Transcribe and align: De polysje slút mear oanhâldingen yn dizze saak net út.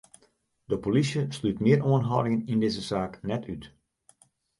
De 0.71 0.77
polysje 0.85 1.21
slút 1.35 1.57
mear 1.63 1.81
oanhâldingen 1.89 2.45
yn 2.51 2.61
dizze 2.63 2.83
saak 2.89 3.13
net 3.27 3.43
út. 3.53 3.63